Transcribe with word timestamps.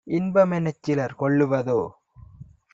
இன்பமெனச் 0.07 0.81
சிலர் 0.81 1.15
கொள்ளுவதோ? 1.19 1.79